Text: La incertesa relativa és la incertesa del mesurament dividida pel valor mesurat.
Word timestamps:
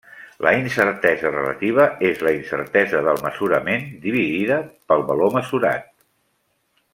La 0.43 0.51
incertesa 0.59 1.31
relativa 1.35 1.85
és 2.09 2.23
la 2.27 2.33
incertesa 2.37 3.03
del 3.09 3.21
mesurament 3.27 3.87
dividida 4.07 4.59
pel 4.93 5.05
valor 5.13 5.33
mesurat. 5.37 5.89